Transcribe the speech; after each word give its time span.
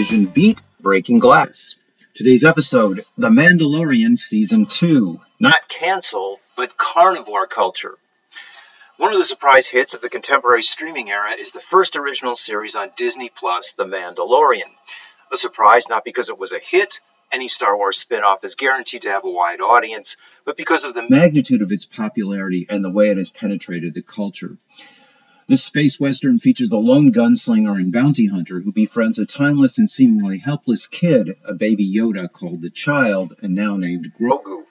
Television 0.00 0.24
beat 0.24 0.62
Breaking 0.80 1.18
Glass. 1.18 1.76
Today's 2.14 2.42
episode 2.42 3.02
The 3.18 3.28
Mandalorian 3.28 4.18
Season 4.18 4.64
2. 4.64 5.20
Not 5.38 5.68
cancel, 5.68 6.40
but 6.56 6.78
carnivore 6.78 7.46
culture. 7.46 7.98
One 8.96 9.12
of 9.12 9.18
the 9.18 9.26
surprise 9.26 9.66
hits 9.66 9.92
of 9.92 10.00
the 10.00 10.08
contemporary 10.08 10.62
streaming 10.62 11.10
era 11.10 11.32
is 11.32 11.52
the 11.52 11.60
first 11.60 11.96
original 11.96 12.34
series 12.34 12.76
on 12.76 12.92
Disney 12.96 13.28
Plus, 13.28 13.74
The 13.74 13.84
Mandalorian. 13.84 14.72
A 15.32 15.36
surprise 15.36 15.90
not 15.90 16.02
because 16.02 16.30
it 16.30 16.38
was 16.38 16.54
a 16.54 16.58
hit, 16.58 17.00
any 17.30 17.48
Star 17.48 17.76
Wars 17.76 17.98
spin 17.98 18.24
off 18.24 18.42
is 18.42 18.54
guaranteed 18.54 19.02
to 19.02 19.10
have 19.10 19.24
a 19.24 19.30
wide 19.30 19.60
audience, 19.60 20.16
but 20.46 20.56
because 20.56 20.84
of 20.84 20.94
the 20.94 21.06
magnitude 21.10 21.60
of 21.60 21.72
its 21.72 21.84
popularity 21.84 22.66
and 22.70 22.82
the 22.82 22.88
way 22.88 23.10
it 23.10 23.18
has 23.18 23.28
penetrated 23.28 23.92
the 23.92 24.00
culture. 24.00 24.56
This 25.50 25.64
space 25.64 25.98
western 25.98 26.38
features 26.38 26.70
a 26.70 26.76
lone 26.76 27.10
gunslinger 27.10 27.74
and 27.74 27.92
bounty 27.92 28.28
hunter 28.28 28.60
who 28.60 28.70
befriends 28.70 29.18
a 29.18 29.26
timeless 29.26 29.78
and 29.78 29.90
seemingly 29.90 30.38
helpless 30.38 30.86
kid, 30.86 31.38
a 31.44 31.54
baby 31.54 31.92
Yoda 31.92 32.30
called 32.30 32.62
the 32.62 32.70
Child 32.70 33.32
and 33.42 33.52
now 33.52 33.76
named 33.76 34.12
Grogu. 34.16 34.64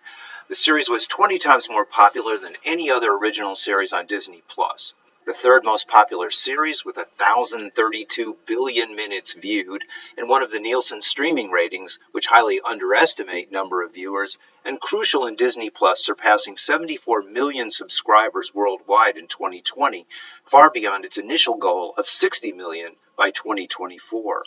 The 0.47 0.55
series 0.55 0.89
was 0.89 1.05
20 1.05 1.38
times 1.38 1.67
more 1.69 1.83
popular 1.83 2.38
than 2.38 2.53
any 2.63 2.91
other 2.91 3.11
original 3.11 3.55
series 3.55 3.91
on 3.91 4.05
Disney 4.05 4.41
Plus 4.47 4.94
the 5.30 5.33
third 5.33 5.63
most 5.63 5.88
popular 5.88 6.31
series 6.31 6.83
with 6.83 6.97
1,032 6.97 8.38
billion 8.47 8.95
minutes 8.95 9.33
viewed, 9.33 9.83
and 10.17 10.27
one 10.27 10.41
of 10.41 10.49
the 10.49 10.59
Nielsen 10.59 11.02
streaming 11.02 11.52
ratings, 11.52 11.99
which 12.14 12.25
highly 12.25 12.59
underestimate 12.61 13.52
number 13.52 13.83
of 13.83 13.93
viewers, 13.93 14.39
and 14.65 14.79
crucial 14.79 15.25
in 15.25 15.35
Disney 15.35 15.69
Plus, 15.69 16.03
surpassing 16.03 16.57
74 16.57 17.23
million 17.23 17.69
subscribers 17.69 18.53
worldwide 18.53 19.17
in 19.17 19.27
2020, 19.27 20.05
far 20.45 20.69
beyond 20.69 21.05
its 21.05 21.17
initial 21.17 21.57
goal 21.57 21.93
of 21.97 22.07
60 22.07 22.52
million 22.53 22.93
by 23.17 23.31
2024. 23.31 24.43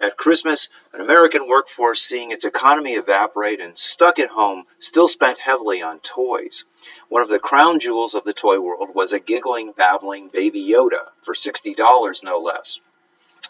At 0.00 0.16
Christmas, 0.16 0.68
an 0.92 1.00
American 1.00 1.48
workforce 1.48 2.02
seeing 2.02 2.32
its 2.32 2.44
economy 2.44 2.94
evaporate 2.94 3.60
and 3.60 3.78
stuck 3.78 4.18
at 4.18 4.28
home 4.28 4.66
still 4.78 5.06
spent 5.06 5.38
heavily 5.38 5.82
on 5.82 6.00
toys. 6.00 6.64
One 7.08 7.22
of 7.22 7.28
the 7.28 7.38
crown 7.38 7.78
jewels 7.78 8.16
of 8.16 8.24
the 8.24 8.32
toy 8.32 8.60
world 8.60 8.94
was 8.94 9.12
a 9.12 9.20
giggling, 9.20 9.72
babbling 9.72 10.28
baby 10.28 10.64
Yoda 10.64 11.06
for 11.22 11.34
$60 11.34 12.24
no 12.24 12.40
less. 12.40 12.80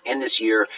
In 0.04 0.20
this 0.20 0.40
year, 0.40 0.68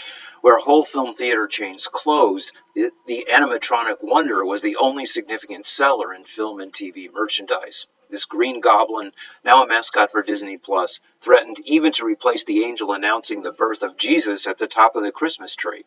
where 0.47 0.59
whole 0.59 0.85
film 0.85 1.13
theater 1.13 1.49
chains 1.49 1.89
closed, 1.89 2.53
the, 2.77 2.93
the 3.09 3.27
animatronic 3.35 3.97
Wonder 4.01 4.45
was 4.45 4.63
the 4.63 4.77
only 4.77 5.05
significant 5.05 5.67
seller 5.67 6.15
in 6.15 6.23
film 6.23 6.61
and 6.61 6.73
TV 6.73 7.13
merchandise. 7.13 7.89
This 8.11 8.27
green 8.27 8.61
goblin, 8.61 9.11
now 9.45 9.65
a 9.65 9.67
mascot 9.67 10.13
for 10.13 10.23
Disney 10.23 10.57
Plus, 10.57 11.01
threatened 11.21 11.57
even 11.65 11.91
to 11.95 12.07
replace 12.07 12.45
the 12.45 12.63
angel 12.63 12.93
announcing 12.93 13.43
the 13.43 13.51
birth 13.51 13.83
of 13.83 13.97
Jesus 13.97 14.47
at 14.47 14.57
the 14.57 14.69
top 14.69 14.95
of 14.95 15.03
the 15.03 15.11
Christmas 15.11 15.57
tree. 15.57 15.85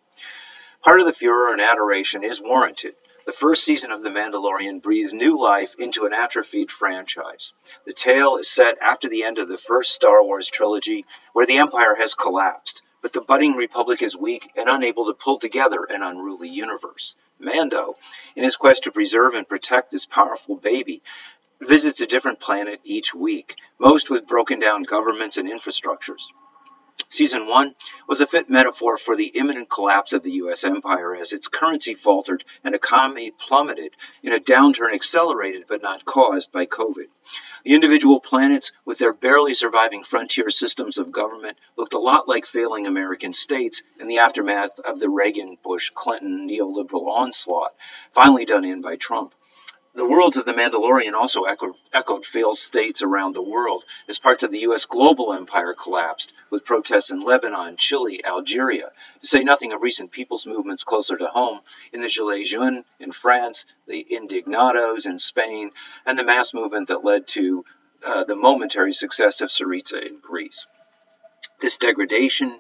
Part 0.83 0.99
of 0.99 1.05
the 1.05 1.13
furor 1.13 1.53
and 1.53 1.61
adoration 1.61 2.25
is 2.25 2.41
warranted. 2.41 2.95
The 3.25 3.31
first 3.31 3.63
season 3.63 3.93
of 3.93 4.03
The 4.03 4.09
Mandalorian 4.09 4.81
breathes 4.81 5.13
new 5.13 5.39
life 5.39 5.75
into 5.79 6.05
an 6.05 6.11
atrophied 6.11 6.69
franchise. 6.69 7.53
The 7.85 7.93
tale 7.93 8.35
is 8.35 8.49
set 8.49 8.77
after 8.81 9.07
the 9.07 9.23
end 9.23 9.37
of 9.37 9.47
the 9.47 9.55
first 9.55 9.93
Star 9.93 10.21
Wars 10.21 10.49
trilogy, 10.49 11.05
where 11.31 11.45
the 11.45 11.59
Empire 11.59 11.95
has 11.95 12.13
collapsed, 12.13 12.83
but 13.01 13.13
the 13.13 13.21
budding 13.21 13.53
Republic 13.53 14.01
is 14.01 14.17
weak 14.17 14.51
and 14.55 14.69
unable 14.69 15.07
to 15.07 15.13
pull 15.13 15.39
together 15.39 15.83
an 15.83 16.03
unruly 16.03 16.49
universe. 16.49 17.15
Mando, 17.39 17.95
in 18.35 18.43
his 18.43 18.57
quest 18.57 18.83
to 18.83 18.91
preserve 18.91 19.33
and 19.33 19.47
protect 19.47 19.91
this 19.91 20.05
powerful 20.05 20.55
baby, 20.55 21.01
visits 21.61 22.01
a 22.01 22.07
different 22.07 22.39
planet 22.39 22.79
each 22.83 23.13
week, 23.13 23.55
most 23.79 24.09
with 24.09 24.27
broken 24.27 24.59
down 24.59 24.83
governments 24.83 25.37
and 25.37 25.49
infrastructures. 25.49 26.23
Season 27.07 27.47
1 27.47 27.75
was 28.07 28.21
a 28.21 28.27
fit 28.27 28.49
metaphor 28.49 28.97
for 28.97 29.15
the 29.15 29.27
imminent 29.27 29.69
collapse 29.69 30.13
of 30.13 30.23
the 30.23 30.33
U.S. 30.33 30.63
empire 30.63 31.15
as 31.15 31.33
its 31.33 31.47
currency 31.47 31.95
faltered 31.95 32.43
and 32.63 32.75
economy 32.75 33.31
plummeted 33.31 33.93
in 34.21 34.33
a 34.33 34.39
downturn 34.39 34.93
accelerated 34.93 35.65
but 35.67 35.81
not 35.81 36.05
caused 36.05 36.51
by 36.51 36.65
COVID. 36.65 37.07
The 37.63 37.75
individual 37.75 38.19
planets, 38.19 38.71
with 38.85 38.99
their 38.99 39.13
barely 39.13 39.53
surviving 39.53 40.03
frontier 40.03 40.49
systems 40.49 40.97
of 40.97 41.11
government, 41.11 41.57
looked 41.77 41.93
a 41.93 41.99
lot 41.99 42.27
like 42.27 42.45
failing 42.45 42.87
American 42.87 43.33
states 43.33 43.83
in 43.99 44.07
the 44.07 44.19
aftermath 44.19 44.79
of 44.79 44.99
the 44.99 45.09
Reagan 45.09 45.57
Bush 45.63 45.89
Clinton 45.89 46.47
neoliberal 46.47 47.07
onslaught, 47.07 47.73
finally 48.11 48.45
done 48.45 48.65
in 48.65 48.81
by 48.81 48.95
Trump. 48.95 49.33
The 49.99 50.05
worlds 50.05 50.37
of 50.37 50.45
The 50.45 50.53
Mandalorian 50.53 51.11
also 51.11 51.43
echoed, 51.43 52.25
failed 52.25 52.57
states 52.57 53.01
around 53.01 53.35
the 53.35 53.41
world 53.41 53.83
as 54.07 54.17
parts 54.17 54.43
of 54.43 54.51
the 54.51 54.59
U.S. 54.59 54.85
global 54.85 55.33
empire 55.33 55.73
collapsed, 55.73 56.31
with 56.49 56.63
protests 56.63 57.11
in 57.11 57.19
Lebanon, 57.19 57.75
Chile, 57.75 58.23
Algeria, 58.23 58.93
to 59.19 59.27
say 59.27 59.43
nothing 59.43 59.73
of 59.73 59.81
recent 59.81 60.11
people's 60.11 60.47
movements 60.47 60.85
closer 60.85 61.17
to 61.17 61.27
home 61.27 61.59
in 61.91 61.99
the 61.99 62.07
Gilets 62.07 62.47
jaunes 62.47 62.85
in 63.01 63.11
France, 63.11 63.65
the 63.87 64.07
Indignados 64.09 65.05
in 65.05 65.19
Spain, 65.19 65.71
and 66.05 66.17
the 66.17 66.23
mass 66.23 66.53
movement 66.53 66.87
that 66.87 67.03
led 67.03 67.27
to 67.35 67.65
uh, 68.07 68.23
the 68.23 68.37
momentary 68.37 68.93
success 68.93 69.41
of 69.41 69.49
Syriza 69.49 70.01
in 70.01 70.19
Greece. 70.21 70.65
This 71.59 71.75
degradation 71.75 72.57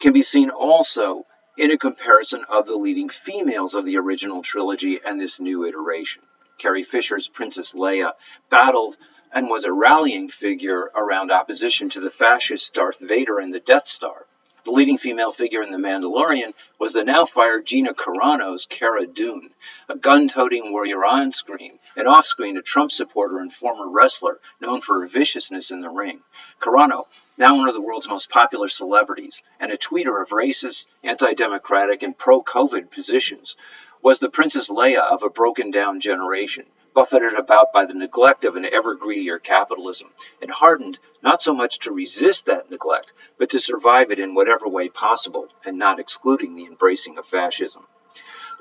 can 0.00 0.14
be 0.14 0.22
seen 0.22 0.48
also 0.48 1.26
in 1.58 1.70
a 1.70 1.78
comparison 1.78 2.44
of 2.48 2.66
the 2.66 2.76
leading 2.76 3.08
females 3.08 3.74
of 3.74 3.84
the 3.84 3.98
original 3.98 4.42
trilogy 4.42 5.00
and 5.04 5.20
this 5.20 5.38
new 5.38 5.66
iteration. 5.66 6.22
Carrie 6.58 6.82
Fisher's 6.82 7.28
Princess 7.28 7.72
Leia 7.72 8.12
battled 8.48 8.96
and 9.32 9.48
was 9.48 9.64
a 9.64 9.72
rallying 9.72 10.28
figure 10.28 10.90
around 10.94 11.30
opposition 11.30 11.88
to 11.90 12.00
the 12.00 12.10
fascist 12.10 12.74
Darth 12.74 13.00
Vader 13.00 13.38
and 13.38 13.52
the 13.52 13.60
Death 13.60 13.86
Star. 13.86 14.26
The 14.64 14.70
leading 14.70 14.96
female 14.96 15.32
figure 15.32 15.62
in 15.62 15.72
The 15.72 15.78
Mandalorian 15.78 16.54
was 16.78 16.92
the 16.92 17.02
now 17.02 17.24
fired 17.24 17.66
Gina 17.66 17.94
Carano's 17.94 18.66
Cara 18.66 19.06
Dune, 19.06 19.50
a 19.88 19.98
gun 19.98 20.28
toting 20.28 20.70
warrior 20.70 21.04
on 21.04 21.32
screen, 21.32 21.80
and 21.96 22.06
off 22.06 22.26
screen 22.26 22.56
a 22.56 22.62
Trump 22.62 22.92
supporter 22.92 23.40
and 23.40 23.52
former 23.52 23.88
wrestler 23.88 24.38
known 24.60 24.80
for 24.80 25.00
her 25.00 25.08
viciousness 25.08 25.72
in 25.72 25.80
the 25.80 25.90
ring. 25.90 26.20
Carano, 26.60 27.06
now 27.36 27.56
one 27.56 27.68
of 27.68 27.74
the 27.74 27.80
world's 27.80 28.08
most 28.08 28.30
popular 28.30 28.68
celebrities, 28.68 29.42
and 29.58 29.72
a 29.72 29.76
tweeter 29.76 30.20
of 30.20 30.30
racist, 30.30 30.88
anti 31.02 31.32
democratic, 31.34 32.02
and 32.02 32.16
pro 32.16 32.42
COVID 32.42 32.90
positions, 32.90 33.56
was 34.02 34.18
the 34.18 34.28
Princess 34.28 34.68
Leia 34.68 35.00
of 35.00 35.22
a 35.22 35.30
broken 35.30 35.70
down 35.70 36.00
generation 36.00 36.66
buffeted 36.94 37.34
about 37.34 37.72
by 37.72 37.86
the 37.86 37.94
neglect 37.94 38.44
of 38.44 38.56
an 38.56 38.66
ever 38.66 38.94
greedier 38.94 39.38
capitalism, 39.38 40.08
and 40.40 40.50
hardened 40.50 40.98
not 41.22 41.40
so 41.40 41.54
much 41.54 41.78
to 41.80 41.92
resist 41.92 42.46
that 42.46 42.70
neglect, 42.70 43.14
but 43.38 43.50
to 43.50 43.58
survive 43.58 44.10
it 44.10 44.18
in 44.18 44.34
whatever 44.34 44.68
way 44.68 44.88
possible, 44.88 45.48
and 45.64 45.78
not 45.78 45.98
excluding 45.98 46.54
the 46.54 46.66
embracing 46.66 47.16
of 47.18 47.26
fascism. 47.26 47.86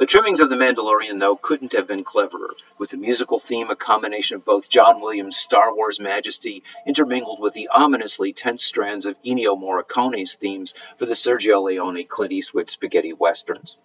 The 0.01 0.07
trimmings 0.07 0.42
of 0.42 0.50
The 0.50 0.56
Mandalorian, 0.56 1.19
though, 1.19 1.36
couldn't 1.36 1.74
have 1.74 1.88
been 1.88 2.03
cleverer, 2.03 2.56
with 2.80 2.89
the 2.89 2.98
musical 2.98 3.38
theme 3.38 3.69
a 3.69 3.75
combination 3.75 4.36
of 4.36 4.44
both 4.44 4.68
John 4.68 5.00
Williams' 5.00 5.38
Star 5.38 5.75
Wars 5.75 6.00
majesty 6.00 6.63
intermingled 6.88 7.39
with 7.39 7.53
the 7.53 7.68
ominously 7.68 8.33
tense 8.33 8.65
strands 8.65 9.06
of 9.06 9.15
Ennio 9.21 9.56
Morricone's 9.56 10.38
themes 10.38 10.74
for 10.98 11.06
the 11.06 11.13
Sergio 11.13 11.62
Leone 11.62 12.03
Clint 12.06 12.33
Eastwood 12.33 12.71
spaghetti 12.71 13.13
westerns. 13.13 13.77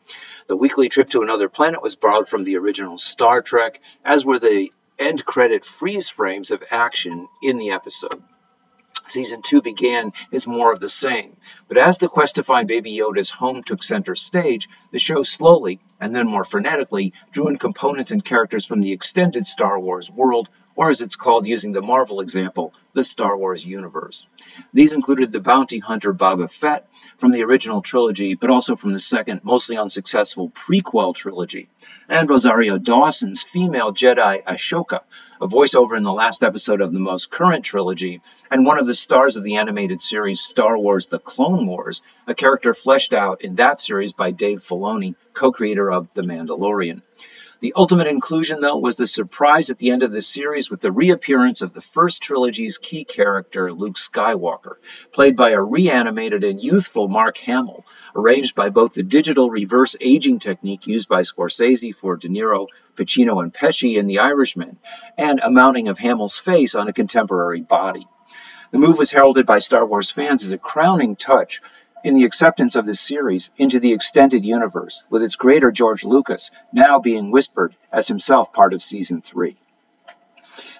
The 0.46 0.56
weekly 0.56 0.88
trip 0.88 1.10
to 1.10 1.20
another 1.20 1.50
planet 1.50 1.82
was 1.82 1.96
borrowed 1.96 2.26
from 2.26 2.44
the 2.44 2.56
original 2.56 2.96
Star 2.96 3.42
Trek, 3.42 3.78
as 4.02 4.24
were 4.24 4.38
the 4.38 4.72
end 4.98 5.22
credit 5.22 5.66
freeze 5.66 6.08
frames 6.08 6.50
of 6.50 6.64
action 6.70 7.28
in 7.42 7.58
the 7.58 7.72
episode 7.72 8.22
season 9.06 9.42
two 9.42 9.62
began 9.62 10.12
is 10.30 10.46
more 10.46 10.72
of 10.72 10.80
the 10.80 10.88
same. 10.88 11.36
But 11.68 11.78
as 11.78 11.98
the 11.98 12.08
quest 12.08 12.36
to 12.36 12.42
find 12.42 12.68
Baby 12.68 12.96
Yoda's 12.96 13.30
home 13.30 13.62
took 13.62 13.82
center 13.82 14.14
stage, 14.14 14.68
the 14.92 14.98
show 14.98 15.22
slowly, 15.22 15.80
and 16.00 16.14
then 16.14 16.28
more 16.28 16.44
frenetically, 16.44 17.12
drew 17.32 17.48
in 17.48 17.58
components 17.58 18.10
and 18.10 18.24
characters 18.24 18.66
from 18.66 18.80
the 18.80 18.92
extended 18.92 19.46
Star 19.46 19.78
Wars 19.78 20.10
world, 20.10 20.48
or 20.76 20.90
as 20.90 21.00
it's 21.00 21.16
called 21.16 21.46
using 21.46 21.72
the 21.72 21.82
Marvel 21.82 22.20
example, 22.20 22.72
the 22.92 23.02
Star 23.02 23.36
Wars 23.36 23.64
universe. 23.66 24.26
These 24.72 24.92
included 24.92 25.32
the 25.32 25.40
bounty 25.40 25.78
hunter 25.78 26.12
Boba 26.12 26.52
Fett, 26.52 26.86
from 27.18 27.32
the 27.32 27.44
original 27.44 27.82
trilogy, 27.82 28.34
but 28.34 28.50
also 28.50 28.76
from 28.76 28.92
the 28.92 28.98
second, 28.98 29.44
mostly 29.44 29.76
unsuccessful 29.76 30.50
prequel 30.50 31.14
trilogy, 31.14 31.68
and 32.08 32.28
Rosario 32.28 32.78
Dawson's 32.78 33.42
female 33.42 33.92
Jedi 33.92 34.42
Ahsoka, 34.44 35.00
a 35.40 35.48
voiceover 35.48 35.96
in 35.96 36.02
the 36.02 36.12
last 36.12 36.42
episode 36.42 36.80
of 36.80 36.92
the 36.92 37.00
most 37.00 37.30
current 37.30 37.64
trilogy, 37.64 38.20
and 38.50 38.64
one 38.64 38.78
of 38.78 38.86
the 38.86 38.94
stars 38.94 39.36
of 39.36 39.44
the 39.44 39.56
animated 39.56 40.00
series 40.00 40.40
Star 40.40 40.78
Wars 40.78 41.08
The 41.08 41.18
Clone 41.18 41.66
Wars, 41.66 42.02
a 42.26 42.34
character 42.34 42.72
fleshed 42.72 43.12
out 43.12 43.42
in 43.42 43.56
that 43.56 43.80
series 43.80 44.12
by 44.12 44.30
Dave 44.30 44.58
Filoni, 44.58 45.14
co 45.34 45.52
creator 45.52 45.90
of 45.90 46.12
The 46.14 46.22
Mandalorian. 46.22 47.02
The 47.60 47.72
ultimate 47.74 48.06
inclusion, 48.06 48.60
though, 48.60 48.76
was 48.76 48.96
the 48.96 49.06
surprise 49.06 49.70
at 49.70 49.78
the 49.78 49.90
end 49.90 50.02
of 50.02 50.12
the 50.12 50.20
series 50.20 50.70
with 50.70 50.82
the 50.82 50.92
reappearance 50.92 51.62
of 51.62 51.72
the 51.72 51.80
first 51.80 52.22
trilogy's 52.22 52.76
key 52.76 53.04
character, 53.04 53.72
Luke 53.72 53.96
Skywalker, 53.96 54.74
played 55.12 55.36
by 55.36 55.50
a 55.50 55.62
reanimated 55.62 56.44
and 56.44 56.62
youthful 56.62 57.08
Mark 57.08 57.38
Hamill, 57.38 57.82
arranged 58.14 58.54
by 58.54 58.68
both 58.68 58.92
the 58.92 59.02
digital 59.02 59.48
reverse 59.48 59.96
aging 60.02 60.38
technique 60.38 60.86
used 60.86 61.08
by 61.08 61.22
Scorsese 61.22 61.94
for 61.94 62.18
De 62.18 62.28
Niro, 62.28 62.66
Pacino, 62.94 63.42
and 63.42 63.54
Pesci 63.54 63.96
in 63.96 64.06
The 64.06 64.18
Irishman, 64.18 64.76
and 65.16 65.40
a 65.42 65.50
mounting 65.50 65.88
of 65.88 65.98
Hamill's 65.98 66.38
face 66.38 66.74
on 66.74 66.88
a 66.88 66.92
contemporary 66.92 67.62
body. 67.62 68.06
The 68.70 68.78
move 68.78 68.98
was 68.98 69.12
heralded 69.12 69.46
by 69.46 69.60
Star 69.60 69.86
Wars 69.86 70.10
fans 70.10 70.44
as 70.44 70.52
a 70.52 70.58
crowning 70.58 71.16
touch 71.16 71.62
in 72.06 72.14
the 72.14 72.24
acceptance 72.24 72.76
of 72.76 72.86
this 72.86 73.00
series 73.00 73.50
into 73.58 73.80
the 73.80 73.92
extended 73.92 74.44
universe, 74.44 75.02
with 75.10 75.24
its 75.24 75.34
creator 75.34 75.72
George 75.72 76.04
Lucas 76.04 76.52
now 76.72 77.00
being 77.00 77.32
whispered 77.32 77.74
as 77.92 78.06
himself 78.06 78.52
part 78.52 78.72
of 78.72 78.80
season 78.80 79.20
three. 79.20 79.56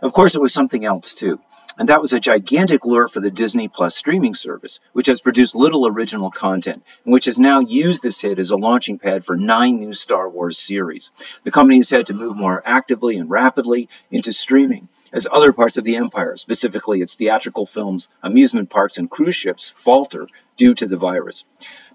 Of 0.01 0.13
course, 0.13 0.37
it 0.37 0.41
was 0.41 0.55
something 0.55 0.85
else 0.85 1.15
too, 1.15 1.41
and 1.81 1.89
that 1.89 2.01
was 2.01 2.13
a 2.13 2.21
gigantic 2.21 2.87
lure 2.87 3.09
for 3.09 3.19
the 3.19 3.33
Disney 3.33 3.67
Plus 3.67 3.97
streaming 3.97 4.35
service, 4.35 4.79
which 4.93 5.09
has 5.09 5.21
produced 5.21 5.57
little 5.57 5.89
original 5.89 6.31
content 6.31 6.85
and 7.05 7.13
which 7.13 7.25
has 7.25 7.41
now 7.41 7.59
used 7.59 8.05
this 8.05 8.21
hit 8.21 8.39
as 8.39 8.53
a 8.53 8.57
launching 8.57 9.01
pad 9.01 9.25
for 9.25 9.37
nine 9.37 9.81
new 9.81 9.95
Star 9.95 10.29
Wars 10.29 10.59
series. 10.59 11.11
The 11.43 11.51
company 11.51 11.79
has 11.79 11.91
had 11.91 12.07
to 12.07 12.15
move 12.15 12.37
more 12.37 12.63
actively 12.65 13.17
and 13.17 13.29
rapidly 13.29 13.89
into 14.13 14.33
streaming 14.33 14.87
as 15.17 15.27
other 15.33 15.53
parts 15.53 15.79
of 15.79 15.85
the 15.85 15.97
empire, 15.97 16.37
specifically 16.37 17.01
its 17.01 17.17
theatrical 17.17 17.65
films, 17.65 18.11
amusement 18.23 18.69
parks, 18.69 18.99
and 18.99 19.11
cruise 19.11 19.35
ships, 19.35 19.71
falter 19.71 20.29
due 20.59 20.75
to 20.75 20.87
the 20.87 20.99
virus. 20.99 21.45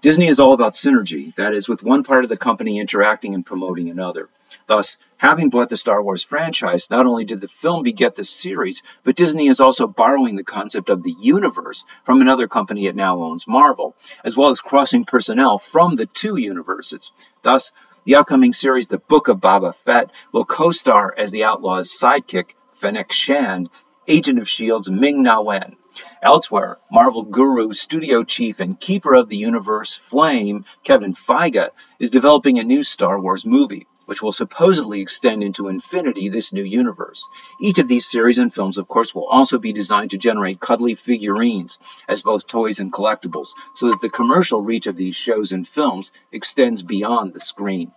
Disney 0.02 0.26
is 0.26 0.40
all 0.40 0.52
about 0.52 0.72
synergy, 0.72 1.32
that 1.36 1.54
is, 1.54 1.68
with 1.68 1.84
one 1.84 2.02
part 2.02 2.24
of 2.24 2.30
the 2.30 2.36
company 2.36 2.80
interacting 2.80 3.34
and 3.34 3.46
promoting 3.46 3.88
another. 3.88 4.28
Thus, 4.66 4.98
having 5.18 5.50
bought 5.50 5.68
the 5.68 5.76
Star 5.76 6.02
Wars 6.02 6.24
franchise, 6.24 6.90
not 6.90 7.06
only 7.06 7.24
did 7.24 7.40
the 7.40 7.46
film 7.46 7.84
beget 7.84 8.16
the 8.16 8.24
series, 8.24 8.82
but 9.04 9.14
Disney 9.14 9.46
is 9.46 9.60
also 9.60 9.86
borrowing 9.86 10.34
the 10.34 10.42
concept 10.42 10.90
of 10.90 11.04
the 11.04 11.14
universe 11.20 11.84
from 12.02 12.20
another 12.20 12.48
company 12.48 12.86
it 12.86 12.96
now 12.96 13.22
owns, 13.22 13.46
Marvel, 13.46 13.94
as 14.24 14.36
well 14.36 14.48
as 14.48 14.60
crossing 14.60 15.04
personnel 15.04 15.58
from 15.58 15.94
the 15.94 16.06
two 16.06 16.36
universes. 16.36 17.12
Thus, 17.42 17.70
the 18.04 18.16
upcoming 18.16 18.52
series, 18.52 18.88
The 18.88 18.98
Book 18.98 19.28
of 19.28 19.38
Boba 19.38 19.72
Fett, 19.72 20.10
will 20.32 20.44
co 20.44 20.72
star 20.72 21.14
as 21.16 21.30
the 21.30 21.44
Outlaw's 21.44 21.92
sidekick, 21.92 22.54
Fennec 22.82 23.12
Shand, 23.12 23.70
agent 24.08 24.40
of 24.40 24.48
S.H.I.E.L.D.'s 24.48 24.90
Ming 24.90 25.22
Na 25.22 25.40
Wen. 25.40 25.76
Elsewhere, 26.20 26.78
Marvel 26.90 27.22
guru, 27.22 27.72
studio 27.72 28.24
chief, 28.24 28.58
and 28.58 28.80
keeper 28.80 29.14
of 29.14 29.28
the 29.28 29.36
universe, 29.36 29.94
Flame, 29.94 30.64
Kevin 30.82 31.14
Feige, 31.14 31.68
is 32.00 32.10
developing 32.10 32.58
a 32.58 32.64
new 32.64 32.82
Star 32.82 33.20
Wars 33.20 33.46
movie, 33.46 33.86
which 34.06 34.20
will 34.20 34.32
supposedly 34.32 35.00
extend 35.00 35.44
into 35.44 35.68
infinity 35.68 36.28
this 36.28 36.52
new 36.52 36.64
universe. 36.64 37.24
Each 37.60 37.78
of 37.78 37.86
these 37.86 38.10
series 38.10 38.38
and 38.38 38.52
films, 38.52 38.78
of 38.78 38.88
course, 38.88 39.14
will 39.14 39.28
also 39.28 39.60
be 39.60 39.72
designed 39.72 40.10
to 40.10 40.18
generate 40.18 40.58
cuddly 40.58 40.96
figurines 40.96 41.78
as 42.08 42.22
both 42.22 42.48
toys 42.48 42.80
and 42.80 42.92
collectibles, 42.92 43.50
so 43.76 43.92
that 43.92 44.00
the 44.00 44.10
commercial 44.10 44.60
reach 44.60 44.88
of 44.88 44.96
these 44.96 45.14
shows 45.14 45.52
and 45.52 45.68
films 45.68 46.10
extends 46.32 46.82
beyond 46.82 47.32
the 47.32 47.38
screen. 47.38 47.92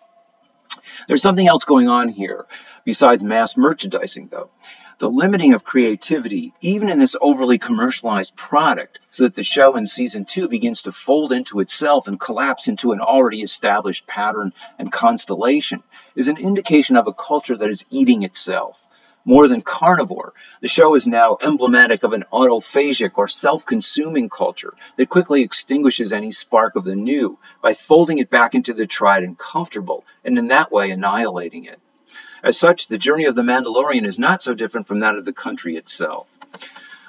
There's 1.08 1.24
something 1.24 1.48
else 1.48 1.66
going 1.66 1.90
on 1.90 2.10
here 2.10 2.46
besides 2.86 3.24
mass 3.24 3.58
merchandising, 3.58 4.28
though. 4.28 4.50
The 4.98 5.10
limiting 5.10 5.54
of 5.54 5.66
creativity, 5.66 6.54
even 6.62 6.90
in 6.90 7.00
this 7.00 7.18
overly 7.20 7.58
commercialized 7.58 8.38
product, 8.38 9.00
so 9.12 9.24
that 9.24 9.36
the 9.36 9.44
show 9.44 9.76
in 9.76 9.88
season 9.88 10.24
two 10.24 10.48
begins 10.48 10.84
to 10.84 10.94
fold 10.94 11.34
into 11.34 11.60
itself 11.60 12.08
and 12.08 12.18
collapse 12.18 12.70
into 12.70 12.94
an 12.94 13.02
already 13.02 13.42
established 13.42 14.08
pattern 14.08 14.54
and 14.80 14.90
constellation, 14.90 15.84
is 16.16 16.30
an 16.30 16.38
indication 16.38 16.96
of 16.96 17.08
a 17.08 17.14
culture 17.14 17.58
that 17.58 17.70
is 17.70 17.86
eating 17.92 18.24
itself. 18.24 18.82
More 19.26 19.50
than 19.50 19.60
carnivore, 19.60 20.32
the 20.62 20.70
show 20.70 20.96
is 20.96 21.08
now 21.08 21.38
emblematic 21.42 22.04
of 22.04 22.14
an 22.14 22.24
autophagic 22.32 23.18
or 23.18 23.28
self 23.28 23.66
consuming 23.66 24.30
culture 24.30 24.74
that 24.96 25.10
quickly 25.10 25.42
extinguishes 25.42 26.14
any 26.14 26.32
spark 26.32 26.78
of 26.78 26.86
the 26.86 26.96
new 26.96 27.38
by 27.62 27.74
folding 27.74 28.20
it 28.20 28.30
back 28.30 28.56
into 28.56 28.74
the 28.74 28.88
tried 28.88 29.24
and 29.24 29.38
comfortable, 29.38 30.06
and 30.24 30.38
in 30.38 30.48
that 30.48 30.72
way 30.72 30.92
annihilating 30.92 31.66
it. 31.66 31.80
As 32.46 32.60
such, 32.60 32.88
the 32.88 33.00
journey 33.00 33.26
of 33.26 33.34
the 33.34 33.42
Mandalorian 33.42 34.06
is 34.06 34.20
not 34.20 34.44
so 34.44 34.54
different 34.54 34.86
from 34.86 35.00
that 35.00 35.16
of 35.16 35.26
the 35.26 35.34
country 35.34 35.78
itself. 35.78 36.30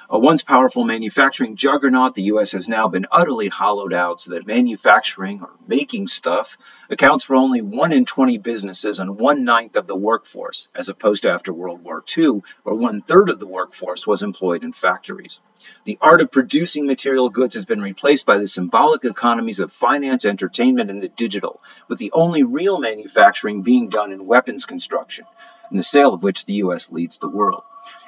A 0.08 0.20
once 0.20 0.44
powerful 0.44 0.84
manufacturing 0.84 1.56
juggernaut, 1.56 2.14
the 2.14 2.30
U.S. 2.30 2.52
has 2.52 2.68
now 2.68 2.86
been 2.86 3.06
utterly 3.10 3.48
hollowed 3.48 3.92
out 3.92 4.20
so 4.20 4.30
that 4.30 4.46
manufacturing, 4.46 5.42
or 5.42 5.50
making 5.66 6.06
stuff, 6.06 6.56
accounts 6.88 7.24
for 7.24 7.34
only 7.34 7.60
1 7.60 7.90
in 7.90 8.04
20 8.04 8.38
businesses 8.38 9.00
and 9.00 9.18
one 9.18 9.42
ninth 9.42 9.74
of 9.74 9.88
the 9.88 9.96
workforce, 9.96 10.68
as 10.76 10.88
opposed 10.88 11.24
to 11.24 11.32
after 11.32 11.52
World 11.52 11.82
War 11.82 12.04
II, 12.16 12.42
where 12.62 12.76
one 12.76 13.00
third 13.00 13.30
of 13.30 13.40
the 13.40 13.48
workforce 13.48 14.06
was 14.06 14.22
employed 14.22 14.62
in 14.62 14.70
factories. 14.70 15.40
The 15.86 15.98
art 16.00 16.20
of 16.20 16.30
producing 16.30 16.86
material 16.86 17.28
goods 17.28 17.56
has 17.56 17.64
been 17.64 17.82
replaced 17.82 18.26
by 18.26 18.38
the 18.38 18.46
symbolic 18.46 19.04
economies 19.04 19.58
of 19.58 19.72
finance, 19.72 20.24
entertainment, 20.24 20.88
and 20.88 21.02
the 21.02 21.08
digital, 21.08 21.60
with 21.88 21.98
the 21.98 22.12
only 22.12 22.44
real 22.44 22.78
manufacturing 22.78 23.62
being 23.62 23.88
done 23.88 24.12
in 24.12 24.24
weapons 24.24 24.66
construction, 24.66 25.24
in 25.72 25.76
the 25.76 25.82
sale 25.82 26.14
of 26.14 26.22
which 26.22 26.46
the 26.46 26.54
U.S. 26.54 26.92
leads 26.92 27.18
the 27.18 27.28
world. 27.28 27.64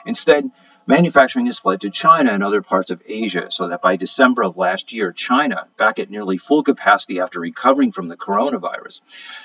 Instead, 0.07 0.49
Manufacturing 0.89 1.45
has 1.45 1.59
fled 1.59 1.83
to 1.83 1.91
China 1.91 2.33
and 2.33 2.43
other 2.43 2.63
parts 2.63 2.91
of 2.91 3.03
Asia, 3.07 3.51
so 3.51 3.69
that 3.69 3.83
by 3.83 3.97
December 3.97 4.43
of 4.43 4.57
last 4.57 4.95
year, 4.95 5.13
China, 5.13 5.69
back 5.77 5.99
at 5.99 6.09
nearly 6.09 6.39
full 6.39 6.63
capacity 6.63 7.21
after 7.21 7.41
recovering 7.41 7.93
from 7.93 8.09
the 8.09 8.17
coronavirus, 8.17 9.03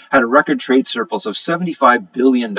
had 0.10 0.24
a 0.24 0.25
record 0.25 0.62
trade 0.62 0.88
surplus 0.88 1.25
of 1.25 1.36
$75 1.36 2.13
billion, 2.13 2.56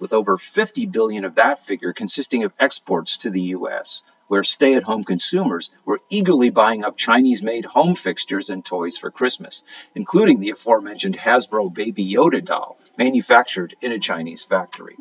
with 0.00 0.12
over 0.12 0.36
50 0.36 0.86
billion 0.86 1.24
of 1.24 1.34
that 1.34 1.58
figure 1.58 1.92
consisting 1.92 2.44
of 2.44 2.52
exports 2.60 3.18
to 3.18 3.30
the 3.30 3.42
U.S., 3.58 4.04
where 4.28 4.44
stay 4.44 4.76
at 4.76 4.84
home 4.84 5.02
consumers 5.02 5.70
were 5.84 5.98
eagerly 6.08 6.50
buying 6.50 6.84
up 6.84 6.96
Chinese 6.96 7.42
made 7.42 7.64
home 7.64 7.96
fixtures 7.96 8.50
and 8.50 8.64
toys 8.64 8.98
for 8.98 9.10
Christmas, 9.10 9.64
including 9.96 10.38
the 10.38 10.50
aforementioned 10.50 11.16
Hasbro 11.16 11.74
Baby 11.74 12.06
Yoda 12.14 12.44
doll, 12.44 12.78
manufactured 12.98 13.74
in 13.80 13.92
a 13.92 13.98
Chinese 13.98 14.44
factory. 14.44 14.96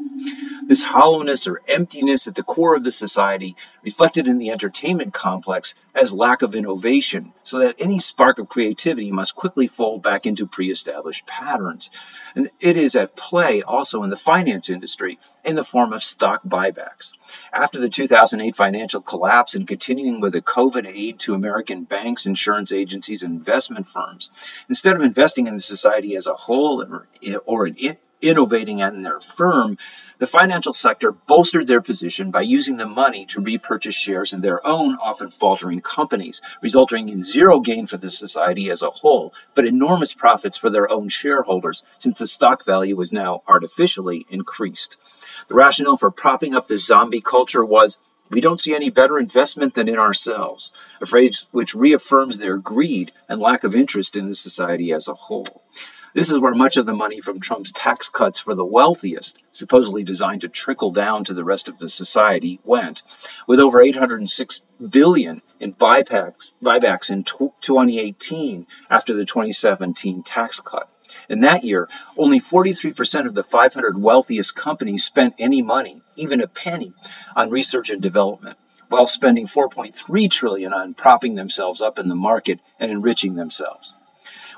This 0.67 0.83
hollowness 0.83 1.47
or 1.47 1.61
emptiness 1.67 2.27
at 2.27 2.35
the 2.35 2.43
core 2.43 2.75
of 2.75 2.83
the 2.83 2.91
society 2.91 3.55
reflected 3.83 4.27
in 4.27 4.37
the 4.37 4.51
entertainment 4.51 5.13
complex 5.13 5.75
as 5.95 6.13
lack 6.13 6.41
of 6.41 6.55
innovation, 6.55 7.31
so 7.43 7.59
that 7.59 7.77
any 7.79 7.99
spark 7.99 8.37
of 8.37 8.49
creativity 8.49 9.09
must 9.09 9.35
quickly 9.35 9.67
fold 9.67 10.03
back 10.03 10.25
into 10.25 10.45
pre 10.45 10.69
established 10.69 11.25
patterns. 11.25 11.89
And 12.35 12.49
it 12.59 12.75
is 12.75 12.97
at 12.97 13.15
play 13.15 13.63
also 13.63 14.03
in 14.03 14.09
the 14.09 14.17
finance 14.17 14.69
industry 14.69 15.17
in 15.45 15.55
the 15.55 15.63
form 15.63 15.93
of 15.93 16.03
stock 16.03 16.43
buybacks. 16.43 17.13
After 17.53 17.79
the 17.79 17.89
2008 17.89 18.55
financial 18.55 19.01
collapse 19.01 19.55
and 19.55 19.65
continuing 19.67 20.19
with 20.19 20.33
the 20.33 20.41
COVID 20.41 20.85
aid 20.85 21.19
to 21.19 21.33
American 21.33 21.85
banks, 21.85 22.25
insurance 22.25 22.73
agencies, 22.73 23.23
and 23.23 23.37
investment 23.37 23.87
firms, 23.87 24.31
instead 24.67 24.97
of 24.97 25.01
investing 25.01 25.47
in 25.47 25.53
the 25.53 25.61
society 25.61 26.17
as 26.17 26.27
a 26.27 26.33
whole 26.33 26.83
or, 26.83 27.07
or 27.45 27.69
innovating 28.21 28.79
in 28.79 29.03
their 29.03 29.19
firm, 29.19 29.77
the 30.19 30.27
financial 30.27 30.73
sector 30.73 31.11
bolstered 31.11 31.67
their 31.67 31.81
position 31.81 32.31
by 32.31 32.41
using 32.41 32.77
the 32.77 32.87
money 32.87 33.27
to 33.27 33.41
repurchase 33.41 33.93
shares 33.93 34.33
in 34.33 34.41
their 34.41 34.65
own 34.65 34.95
often 34.95 35.29
faltering 35.29 35.81
companies, 35.81 36.41
resulting 36.63 37.09
in 37.09 37.21
zero 37.21 37.59
gain 37.59 37.85
for 37.85 37.97
the 37.97 38.09
society 38.09 38.71
as 38.71 38.81
a 38.81 38.89
whole, 38.89 39.33
but 39.53 39.65
enormous 39.65 40.15
profits 40.15 40.57
for 40.57 40.71
their 40.71 40.91
own 40.91 41.09
shareholders, 41.09 41.83
since 41.99 42.17
the 42.17 42.25
stock 42.25 42.65
value 42.65 42.95
was 42.95 43.13
now 43.13 43.43
artificially 43.47 44.25
increased. 44.29 44.97
The 45.49 45.55
rationale 45.55 45.97
for 45.97 46.09
propping 46.09 46.55
up 46.55 46.67
this 46.67 46.87
zombie 46.87 47.21
culture 47.21 47.63
was 47.63 47.97
we 48.29 48.41
don't 48.41 48.59
see 48.59 48.75
any 48.75 48.89
better 48.89 49.17
investment 49.19 49.75
than 49.75 49.87
in 49.87 49.99
ourselves, 49.99 50.73
a 50.99 51.05
phrase 51.05 51.47
which 51.51 51.75
reaffirms 51.75 52.39
their 52.39 52.57
greed 52.57 53.11
and 53.29 53.39
lack 53.39 53.63
of 53.63 53.75
interest 53.75 54.17
in 54.17 54.27
the 54.27 54.35
society 54.35 54.91
as 54.93 55.07
a 55.07 55.13
whole. 55.13 55.61
This 56.13 56.31
is 56.31 56.39
where 56.39 56.53
much 56.53 56.77
of 56.77 56.85
the 56.85 56.93
money 56.93 57.19
from 57.19 57.39
Trump's 57.39 57.71
tax 57.71 58.09
cuts 58.09 58.39
for 58.39 58.55
the 58.55 58.65
wealthiest, 58.65 59.37
supposedly 59.51 60.03
designed 60.03 60.41
to 60.41 60.47
trickle 60.47 60.91
down 60.91 61.25
to 61.25 61.33
the 61.33 61.43
rest 61.43 61.67
of 61.67 61.77
the 61.77 61.89
society, 61.89 62.59
went, 62.63 63.03
with 63.45 63.59
over 63.59 63.81
806 63.81 64.61
billion 64.89 65.41
in 65.59 65.73
buybacks, 65.73 66.53
buybacks 66.63 67.11
in 67.11 67.23
2018 67.23 68.65
after 68.89 69.13
the 69.13 69.25
2017 69.25 70.23
tax 70.23 70.61
cut. 70.61 70.89
In 71.29 71.41
that 71.41 71.65
year, 71.65 71.89
only 72.17 72.39
43% 72.39 73.25
of 73.25 73.33
the 73.33 73.43
500 73.43 74.01
wealthiest 74.01 74.55
companies 74.55 75.03
spent 75.03 75.35
any 75.39 75.61
money, 75.61 76.01
even 76.15 76.41
a 76.41 76.47
penny, 76.47 76.93
on 77.35 77.51
research 77.51 77.89
and 77.89 78.01
development, 78.01 78.57
while 78.87 79.07
spending 79.07 79.45
4.3 79.45 80.31
trillion 80.31 80.71
on 80.71 80.93
propping 80.93 81.35
themselves 81.35 81.81
up 81.81 81.99
in 81.99 82.07
the 82.07 82.15
market 82.15 82.59
and 82.79 82.91
enriching 82.91 83.35
themselves. 83.35 83.93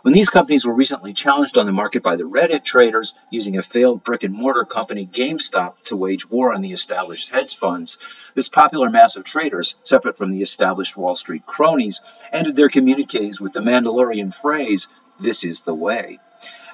When 0.01 0.13
these 0.13 0.29
companies 0.29 0.65
were 0.65 0.74
recently 0.74 1.12
challenged 1.12 1.58
on 1.58 1.65
the 1.65 1.74
market 1.74 2.03
by 2.03 2.15
the 2.15 2.24
Reddit 2.24 2.63
traders 2.63 3.15
using 3.29 3.58
a 3.58 3.62
failed 3.62 4.01
brick 4.01 4.24
and 4.24 4.34
mortar 4.34 4.63
company 4.63 5.06
GameStop 5.06 5.74
to 5.86 5.98
wage 5.98 6.29
war 6.29 6.53
on 6.53 6.62
the 6.62 6.72
established 6.72 7.32
hedge 7.32 7.58
funds, 7.58 7.98
this 8.34 8.48
popular 8.48 8.89
mass 8.89 9.18
of 9.18 9.25
traders, 9.25 9.75
separate 9.84 10.15
from 10.15 10.32
the 10.32 10.41
established 10.41 10.96
Wall 10.96 11.15
Street 11.15 11.46
cronies, 11.46 12.00
ended 12.32 12.56
their 12.56 12.70
communiques 12.70 13.41
with 13.41 13.51
the 13.51 13.60
Mandalorian 13.60 14.34
phrase, 14.34 14.88
This 15.20 15.44
is 15.44 15.63
the 15.63 15.75
way. 15.75 16.18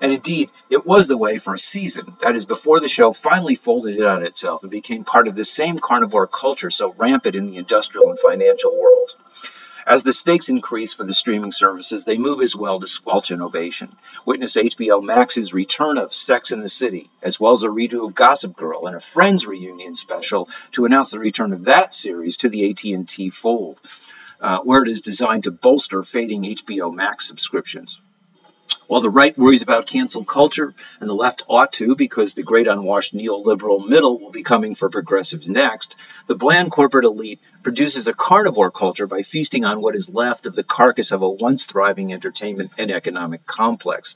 And 0.02 0.12
indeed, 0.14 0.52
it 0.70 0.86
was 0.86 1.08
the 1.08 1.18
way 1.18 1.40
for 1.40 1.56
a 1.56 1.60
season. 1.60 2.16
That 2.22 2.36
is, 2.36 2.46
before 2.46 2.80
the 2.80 2.88
show 2.88 3.12
finally 3.12 3.56
folded 3.56 3.96
in 3.96 4.06
on 4.06 4.24
itself 4.24 4.62
and 4.62 4.70
became 4.70 5.04
part 5.04 5.28
of 5.28 5.36
the 5.36 5.46
same 5.46 5.80
carnivore 5.80 6.28
culture 6.28 6.70
so 6.70 6.94
rampant 6.96 7.36
in 7.36 7.48
the 7.48 7.58
industrial 7.58 8.12
and 8.12 8.20
financial 8.20 8.80
world. 8.80 9.16
As 9.88 10.04
the 10.04 10.14
stakes 10.14 10.50
increase 10.50 10.96
for 10.96 11.04
the 11.04 11.14
streaming 11.14 11.52
services, 11.52 12.06
they 12.06 12.18
move 12.18 12.42
as 12.42 12.56
well 12.56 12.80
to 12.80 12.88
squelch 12.88 13.30
innovation. 13.30 13.96
Witness 14.26 14.56
HBO 14.58 15.04
Max's 15.04 15.54
return 15.54 16.00
of 16.00 16.12
Sex 16.12 16.52
in 16.52 16.62
the 16.62 16.70
City, 16.70 17.08
as 17.22 17.40
well 17.40 17.52
as 17.52 17.62
a 17.62 17.68
redo 17.68 18.04
of 18.04 18.16
Gossip 18.16 18.56
Girl 18.56 18.88
and 18.88 18.96
a 18.96 19.00
Friends 19.00 19.46
reunion 19.46 19.96
special 19.96 20.50
to 20.72 20.86
announce 20.86 21.12
the 21.12 21.20
return 21.20 21.54
of 21.54 21.66
that 21.66 21.94
series 21.94 22.38
to 22.38 22.50
the 22.50 22.72
AT&T 22.72 23.30
fold, 23.30 23.80
uh, 24.42 24.58
where 24.62 24.82
it 24.82 24.90
is 24.90 25.02
designed 25.02 25.44
to 25.44 25.52
bolster 25.52 26.02
fading 26.02 26.44
HBO 26.44 26.92
Max 26.92 27.28
subscriptions. 27.28 28.02
While 28.88 29.02
the 29.02 29.10
right 29.10 29.36
worries 29.36 29.64
about 29.64 29.88
cancel 29.88 30.24
culture, 30.24 30.72
and 31.00 31.10
the 31.10 31.16
left 31.16 31.42
ought 31.48 31.74
to 31.74 31.96
because 31.96 32.36
the 32.36 32.44
great 32.44 32.68
unwashed 32.68 33.16
neoliberal 33.16 33.88
middle 33.88 34.20
will 34.20 34.30
be 34.30 34.44
coming 34.44 34.76
for 34.76 34.92
progressives 34.92 35.50
next, 35.50 35.96
the 36.28 36.36
bland 36.36 36.72
corporate 36.72 37.04
elite 37.04 37.40
produces 37.64 38.08
a 38.08 38.14
carnivore 38.14 38.70
culture 38.70 39.08
by 39.08 39.24
feasting 39.24 39.66
on 39.66 39.82
what 39.82 39.96
is 39.96 40.14
left 40.14 40.46
of 40.46 40.56
the 40.56 40.64
carcass 40.64 41.12
of 41.12 41.24
a 41.24 41.30
once 41.30 41.66
thriving 41.66 42.14
entertainment 42.14 42.74
and 42.78 42.92
economic 42.92 43.48
complex. 43.48 44.16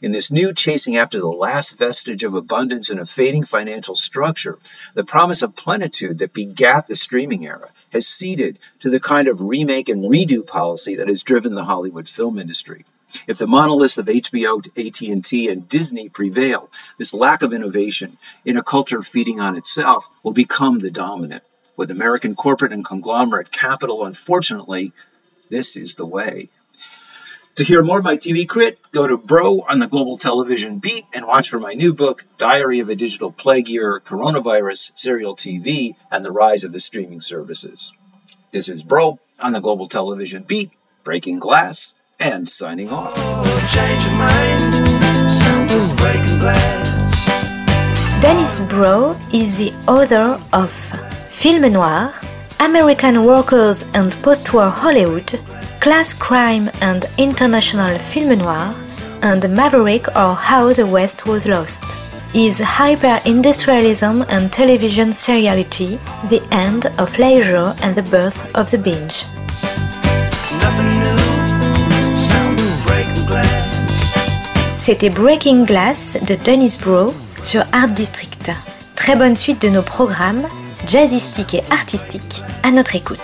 In 0.00 0.12
this 0.12 0.30
new 0.30 0.54
chasing 0.54 0.96
after 0.96 1.18
the 1.18 1.28
last 1.28 1.76
vestige 1.76 2.24
of 2.24 2.34
abundance 2.34 2.88
in 2.88 2.98
a 2.98 3.04
fading 3.04 3.44
financial 3.44 3.96
structure, 3.96 4.58
the 4.94 5.04
promise 5.04 5.42
of 5.42 5.56
plenitude 5.56 6.20
that 6.20 6.32
begat 6.32 6.86
the 6.86 6.96
streaming 6.96 7.44
era 7.44 7.68
has 7.92 8.06
ceded 8.06 8.58
to 8.80 8.88
the 8.88 9.00
kind 9.00 9.28
of 9.28 9.42
remake 9.42 9.90
and 9.90 10.04
redo 10.04 10.46
policy 10.46 10.96
that 10.96 11.08
has 11.08 11.22
driven 11.22 11.54
the 11.54 11.64
Hollywood 11.64 12.08
film 12.08 12.38
industry. 12.38 12.86
If 13.26 13.38
the 13.38 13.46
monoliths 13.46 13.98
of 13.98 14.06
HBO, 14.06 14.66
AT&T, 14.66 15.48
and 15.48 15.68
Disney 15.68 16.08
prevail, 16.08 16.68
this 16.98 17.14
lack 17.14 17.42
of 17.42 17.52
innovation 17.52 18.12
in 18.44 18.56
a 18.56 18.62
culture 18.62 19.02
feeding 19.02 19.40
on 19.40 19.56
itself 19.56 20.08
will 20.24 20.32
become 20.32 20.78
the 20.78 20.90
dominant. 20.90 21.42
With 21.76 21.90
American 21.90 22.34
corporate 22.34 22.72
and 22.72 22.84
conglomerate 22.84 23.52
capital, 23.52 24.04
unfortunately, 24.04 24.92
this 25.50 25.76
is 25.76 25.94
the 25.94 26.06
way. 26.06 26.48
To 27.56 27.64
hear 27.64 27.82
more 27.82 27.98
of 27.98 28.04
my 28.04 28.18
TV 28.18 28.46
crit, 28.46 28.78
go 28.92 29.06
to 29.06 29.16
Broe 29.16 29.64
on 29.70 29.78
the 29.78 29.86
Global 29.86 30.18
Television 30.18 30.78
Beat 30.78 31.04
and 31.14 31.26
watch 31.26 31.48
for 31.48 31.58
my 31.58 31.72
new 31.72 31.94
book, 31.94 32.22
Diary 32.36 32.80
of 32.80 32.90
a 32.90 32.94
Digital 32.94 33.32
Plague 33.32 33.70
Year, 33.70 33.98
Coronavirus, 34.04 34.92
Serial 34.94 35.34
TV, 35.34 35.94
and 36.12 36.22
the 36.22 36.30
Rise 36.30 36.64
of 36.64 36.72
the 36.72 36.80
Streaming 36.80 37.22
Services. 37.22 37.92
This 38.52 38.68
is 38.68 38.82
Broe 38.82 39.18
on 39.40 39.52
the 39.54 39.62
Global 39.62 39.88
Television 39.88 40.42
Beat, 40.42 40.70
Breaking 41.02 41.38
Glass, 41.38 41.94
and 42.20 42.48
signing 42.48 42.90
off. 42.90 43.14
Dennis 48.22 48.60
Broe 48.60 49.16
is 49.32 49.58
the 49.58 49.72
author 49.86 50.40
of 50.52 50.70
Film 51.30 51.70
Noir, 51.72 52.14
American 52.60 53.24
Workers 53.24 53.82
and 53.94 54.12
Postwar 54.22 54.70
Hollywood, 54.70 55.38
Class 55.80 56.14
Crime 56.14 56.70
and 56.80 57.04
International 57.18 57.98
Film 57.98 58.38
Noir, 58.38 58.74
and 59.22 59.42
Maverick 59.54 60.08
or 60.16 60.34
How 60.34 60.72
the 60.72 60.86
West 60.86 61.26
Was 61.26 61.46
Lost. 61.46 61.84
Is 62.34 62.58
hyper-industrialism 62.58 64.22
and 64.28 64.52
television 64.52 65.10
seriality 65.10 65.98
the 66.28 66.42
end 66.52 66.86
of 66.98 67.18
leisure 67.18 67.72
and 67.82 67.94
the 67.94 68.02
birth 68.02 68.54
of 68.54 68.70
the 68.70 68.78
binge? 68.78 69.24
C'était 74.86 75.10
Breaking 75.10 75.64
Glass 75.64 76.16
de 76.28 76.36
Dennis 76.36 76.78
Bro 76.80 77.12
sur 77.42 77.64
Art 77.72 77.88
District. 77.88 78.52
Très 78.94 79.16
bonne 79.16 79.34
suite 79.34 79.60
de 79.60 79.68
nos 79.68 79.82
programmes, 79.82 80.46
jazzistiques 80.86 81.54
et 81.54 81.62
artistiques, 81.72 82.44
à 82.62 82.70
notre 82.70 82.94
écoute. 82.94 83.18